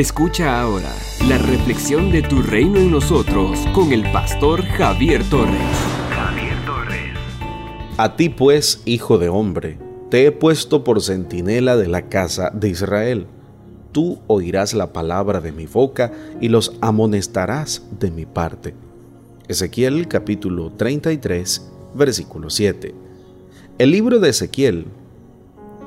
Escucha 0.00 0.58
ahora 0.58 0.90
la 1.28 1.36
reflexión 1.36 2.10
de 2.10 2.22
tu 2.22 2.40
reino 2.40 2.78
en 2.78 2.90
nosotros 2.90 3.58
con 3.74 3.92
el 3.92 4.10
pastor 4.12 4.64
Javier 4.64 5.22
Torres. 5.28 5.60
Javier 6.10 6.56
Torres. 6.64 7.12
A 7.98 8.16
ti 8.16 8.30
pues, 8.30 8.80
hijo 8.86 9.18
de 9.18 9.28
hombre, 9.28 9.76
te 10.08 10.24
he 10.24 10.32
puesto 10.32 10.84
por 10.84 11.02
centinela 11.02 11.76
de 11.76 11.86
la 11.86 12.08
casa 12.08 12.48
de 12.48 12.70
Israel. 12.70 13.26
Tú 13.92 14.22
oirás 14.26 14.72
la 14.72 14.94
palabra 14.94 15.42
de 15.42 15.52
mi 15.52 15.66
boca 15.66 16.10
y 16.40 16.48
los 16.48 16.78
amonestarás 16.80 17.82
de 17.98 18.10
mi 18.10 18.24
parte. 18.24 18.74
Ezequiel 19.48 20.08
capítulo 20.08 20.72
33, 20.72 21.70
versículo 21.94 22.48
7. 22.48 22.94
El 23.76 23.90
libro 23.90 24.18
de 24.18 24.30
Ezequiel 24.30 24.86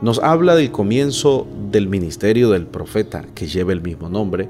nos 0.03 0.19
habla 0.19 0.53
del 0.55 0.69
comienzo 0.69 1.47
del 1.71 1.87
ministerio 1.87 2.49
del 2.49 2.67
profeta 2.67 3.23
que 3.33 3.47
lleva 3.47 3.71
el 3.71 3.81
mismo 3.81 4.09
nombre. 4.09 4.49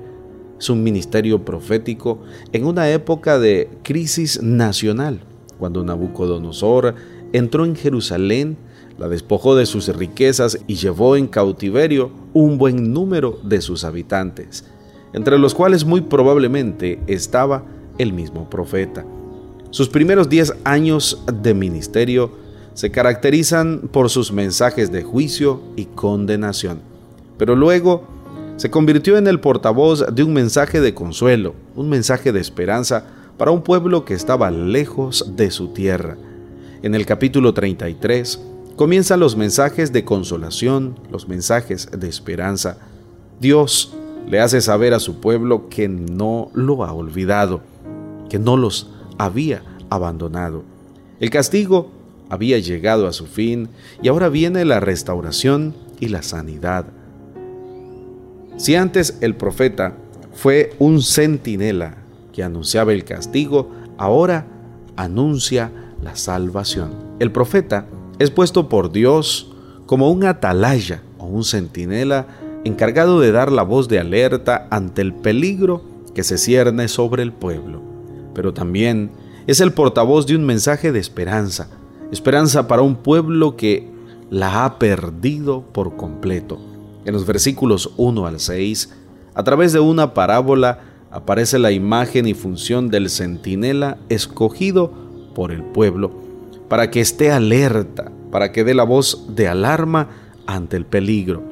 Es 0.58 0.68
un 0.72 0.82
ministerio 0.82 1.46
profético 1.46 2.24
en 2.54 2.66
una 2.66 2.90
época 2.90 3.38
de 3.38 3.70
crisis 3.84 4.42
nacional, 4.42 5.20
cuando 5.60 5.84
Nabucodonosor 5.84 6.96
entró 7.34 7.66
en 7.66 7.76
Jerusalén, 7.76 8.58
la 8.98 9.08
despojó 9.08 9.56
de 9.56 9.68
sus 9.68 9.96
riquezas 9.96 10.58
y 10.66 10.74
llevó 10.74 11.16
en 11.16 11.28
cautiverio 11.28 12.10
un 12.34 12.58
buen 12.58 12.92
número 12.92 13.40
de 13.44 13.62
sus 13.62 13.84
habitantes, 13.84 14.66
entre 15.14 15.38
los 15.38 15.54
cuales 15.54 15.86
muy 15.86 16.02
probablemente 16.02 17.00
estaba 17.06 17.64
el 18.00 18.12
mismo 18.12 18.50
profeta. 18.50 19.06
Sus 19.70 19.88
primeros 19.88 20.30
diez 20.30 20.52
años 20.64 21.22
de 21.32 21.54
ministerio 21.54 22.42
se 22.74 22.92
caracterizan 22.92 23.90
por 23.92 24.10
sus 24.10 24.32
mensajes 24.32 24.92
de 24.92 25.04
juicio 25.04 25.62
y 25.76 25.86
condenación, 25.86 26.82
pero 27.38 27.56
luego 27.56 28.08
se 28.58 28.70
convirtió 28.70 29.18
en 29.18 29.28
el 29.28 29.40
portavoz 29.40 30.06
de 30.14 30.24
un 30.24 30.34
mensaje 30.34 30.80
de 30.80 30.94
consuelo, 30.94 31.56
un 31.76 31.90
mensaje 31.90 32.32
de 32.32 32.40
esperanza 32.40 33.06
para 33.38 33.52
un 33.52 33.64
pueblo 33.64 34.06
que 34.06 34.14
estaba 34.14 34.52
lejos 34.52 35.34
de 35.36 35.52
su 35.52 35.70
tierra. 35.70 36.18
En 36.84 36.96
el 36.96 37.06
capítulo 37.06 37.54
33 37.54 38.40
comienzan 38.76 39.20
los 39.20 39.36
mensajes 39.36 39.92
de 39.92 40.04
consolación, 40.06 40.96
los 41.12 41.28
mensajes 41.28 41.90
de 41.92 42.08
esperanza. 42.08 42.78
Dios 43.40 43.96
le 44.30 44.40
hace 44.40 44.62
saber 44.62 44.94
a 44.94 45.00
su 45.00 45.20
pueblo 45.20 45.70
que 45.70 45.88
no 45.88 46.50
lo 46.54 46.84
ha 46.84 46.94
olvidado, 46.94 47.62
que 48.30 48.40
no 48.40 48.56
los 48.56 48.90
había 49.18 49.64
abandonado. 49.90 50.64
El 51.20 51.30
castigo 51.30 51.92
había 52.30 52.60
llegado 52.60 53.08
a 53.08 53.14
su 53.14 53.26
fin 53.26 53.70
y 54.02 54.08
ahora 54.08 54.30
viene 54.30 54.66
la 54.66 54.80
restauración 54.80 55.74
y 56.00 56.08
la 56.08 56.24
sanidad. 56.24 56.86
Si 58.58 58.76
antes 58.76 59.18
el 59.22 59.36
profeta 59.36 59.96
fue 60.34 60.74
un 60.80 61.02
centinela 61.02 61.98
que 62.32 62.44
anunciaba 62.44 62.94
el 62.94 63.04
castigo, 63.04 63.72
ahora 63.98 64.46
anuncia 64.96 65.72
la 66.02 66.16
salvación. 66.16 66.92
El 67.20 67.32
profeta 67.32 67.86
es 68.20 68.32
puesto 68.32 68.70
por 68.70 68.92
Dios 68.92 69.52
como 69.86 70.12
un 70.12 70.26
atalaya 70.26 71.02
o 71.18 71.26
un 71.26 71.44
centinela 71.44 72.28
encargado 72.64 73.20
de 73.20 73.32
dar 73.32 73.52
la 73.52 73.64
voz 73.64 73.88
de 73.88 74.00
alerta 74.00 74.68
ante 74.72 75.02
el 75.02 75.14
peligro 75.14 75.84
que 76.14 76.24
se 76.24 76.38
cierne 76.38 76.88
sobre 76.88 77.24
el 77.24 77.32
pueblo, 77.32 77.82
pero 78.34 78.54
también 78.54 79.12
es 79.48 79.60
el 79.60 79.74
portavoz 79.74 80.26
de 80.26 80.36
un 80.36 80.46
mensaje 80.46 80.92
de 80.92 81.00
esperanza, 81.00 81.68
esperanza 82.14 82.68
para 82.68 82.84
un 82.84 82.96
pueblo 82.96 83.58
que 83.58 83.90
la 84.30 84.66
ha 84.66 84.80
perdido 84.80 85.64
por 85.74 85.96
completo. 85.96 86.60
En 87.06 87.14
los 87.14 87.26
versículos 87.26 87.92
1 87.98 88.26
al 88.26 88.40
6, 88.40 88.94
a 89.34 89.44
través 89.44 89.74
de 89.74 89.80
una 89.80 90.14
parábola 90.14 90.80
aparece 91.12 91.60
la 91.60 91.72
imagen 91.72 92.28
y 92.28 92.34
función 92.34 92.90
del 92.90 93.10
centinela 93.10 93.98
escogido 94.10 94.92
por 95.36 95.52
el 95.52 95.64
pueblo, 95.64 96.12
para 96.70 96.90
que 96.92 97.02
esté 97.02 97.32
alerta, 97.32 98.12
para 98.32 98.52
que 98.52 98.64
dé 98.64 98.74
la 98.74 98.84
voz 98.84 99.36
de 99.36 99.48
alarma 99.48 100.10
ante 100.46 100.78
el 100.78 100.86
peligro. 100.86 101.44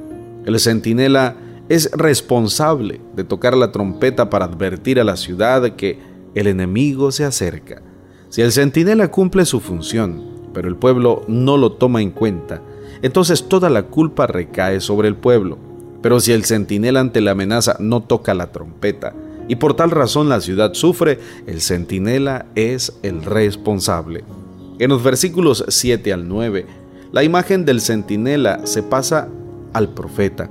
El 0.45 0.59
centinela 0.59 1.35
es 1.69 1.91
responsable 1.91 3.01
de 3.15 3.23
tocar 3.23 3.57
la 3.57 3.71
trompeta 3.71 4.29
para 4.29 4.45
advertir 4.45 4.99
a 4.99 5.03
la 5.03 5.17
ciudad 5.17 5.75
que 5.75 5.99
el 6.35 6.47
enemigo 6.47 7.11
se 7.11 7.25
acerca. 7.25 7.81
Si 8.29 8.41
el 8.41 8.51
centinela 8.51 9.09
cumple 9.09 9.45
su 9.45 9.59
función, 9.59 10.30
pero 10.53 10.67
el 10.67 10.75
pueblo 10.75 11.23
no 11.27 11.57
lo 11.57 11.73
toma 11.73 12.01
en 12.01 12.11
cuenta, 12.11 12.61
entonces 13.01 13.47
toda 13.47 13.69
la 13.69 13.83
culpa 13.83 14.27
recae 14.27 14.79
sobre 14.79 15.07
el 15.07 15.15
pueblo. 15.15 15.57
Pero 16.01 16.19
si 16.19 16.31
el 16.31 16.45
centinela 16.45 16.99
ante 16.99 17.21
la 17.21 17.31
amenaza 17.31 17.75
no 17.79 18.01
toca 18.01 18.33
la 18.33 18.51
trompeta, 18.51 19.13
y 19.47 19.55
por 19.55 19.75
tal 19.75 19.91
razón 19.91 20.29
la 20.29 20.41
ciudad 20.41 20.73
sufre, 20.73 21.19
el 21.45 21.61
centinela 21.61 22.45
es 22.55 22.93
el 23.03 23.23
responsable. 23.23 24.23
En 24.79 24.89
los 24.89 25.03
versículos 25.03 25.65
7 25.67 26.13
al 26.13 26.27
9, 26.27 26.65
la 27.11 27.23
imagen 27.23 27.65
del 27.65 27.81
centinela 27.81 28.65
se 28.65 28.81
pasa 28.81 29.27
al 29.73 29.89
profeta, 29.89 30.49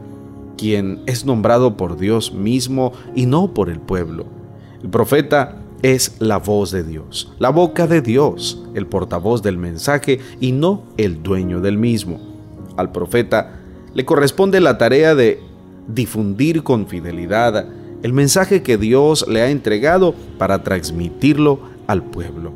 quien 0.57 1.01
es 1.07 1.25
nombrado 1.25 1.77
por 1.77 1.97
Dios 1.97 2.33
mismo 2.33 2.93
y 3.15 3.27
no 3.27 3.55
por 3.55 3.71
el 3.71 3.81
pueblo. 3.81 4.27
El 4.83 4.91
profeta 4.91 5.57
es 5.83 6.17
la 6.19 6.39
voz 6.39 6.71
de 6.71 6.83
Dios, 6.83 7.33
la 7.39 7.51
boca 7.51 7.87
de 7.87 8.03
Dios, 8.03 8.63
el 8.75 8.87
portavoz 8.87 9.43
del 9.43 9.57
mensaje 9.57 10.21
y 10.41 10.53
no 10.53 10.85
el 10.97 11.23
dueño 11.23 11.61
del 11.61 11.79
mismo. 11.79 12.21
Al 12.77 12.93
profeta 12.93 13.61
le 13.95 14.05
corresponde 14.05 14.61
la 14.61 14.79
tarea 14.79 15.15
de 15.15 15.41
difundir 15.89 16.63
con 16.63 16.87
fidelidad 16.87 17.67
el 18.03 18.13
mensaje 18.13 18.63
que 18.63 18.79
Dios 18.79 19.27
le 19.29 19.43
ha 19.43 19.51
entregado 19.51 20.15
para 20.39 20.63
transmitirlo 20.63 21.61
al 21.87 22.03
pueblo. 22.05 22.53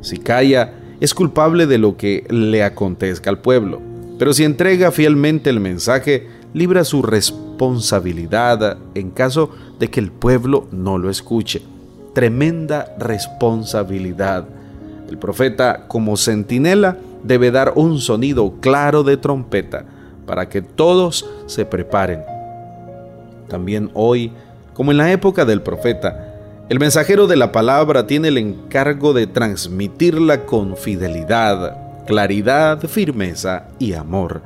Si 0.00 0.18
calla, 0.18 0.74
es 1.00 1.14
culpable 1.14 1.66
de 1.66 1.78
lo 1.78 1.96
que 1.96 2.26
le 2.30 2.62
acontezca 2.62 3.30
al 3.30 3.40
pueblo, 3.40 3.80
pero 4.18 4.32
si 4.32 4.44
entrega 4.44 4.90
fielmente 4.90 5.50
el 5.50 5.60
mensaje, 5.60 6.28
libra 6.52 6.84
su 6.84 7.02
responsabilidad 7.02 8.78
en 8.94 9.10
caso 9.10 9.50
de 9.78 9.88
que 9.88 10.00
el 10.00 10.12
pueblo 10.12 10.66
no 10.70 10.98
lo 10.98 11.10
escuche 11.10 11.62
tremenda 12.14 12.94
responsabilidad. 12.98 14.44
El 15.08 15.18
profeta, 15.18 15.86
como 15.88 16.16
centinela, 16.16 16.96
debe 17.22 17.50
dar 17.50 17.72
un 17.74 17.98
sonido 17.98 18.54
claro 18.60 19.02
de 19.02 19.16
trompeta 19.16 19.84
para 20.26 20.48
que 20.48 20.62
todos 20.62 21.28
se 21.46 21.66
preparen. 21.66 22.22
También 23.48 23.90
hoy, 23.94 24.32
como 24.72 24.90
en 24.90 24.98
la 24.98 25.12
época 25.12 25.44
del 25.44 25.60
profeta, 25.60 26.30
el 26.68 26.78
mensajero 26.78 27.26
de 27.26 27.36
la 27.36 27.52
palabra 27.52 28.06
tiene 28.06 28.28
el 28.28 28.38
encargo 28.38 29.12
de 29.12 29.26
transmitirla 29.26 30.46
con 30.46 30.76
fidelidad, 30.76 32.04
claridad, 32.06 32.80
firmeza 32.88 33.64
y 33.78 33.92
amor. 33.92 34.42